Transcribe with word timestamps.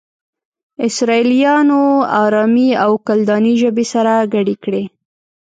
اسرائيليانو 0.87 1.81
آرامي 2.23 2.69
او 2.83 2.91
کلداني 3.07 3.53
ژبې 3.61 3.85
سره 3.93 4.13
گډې 4.33 4.55
کړې. 4.63 4.83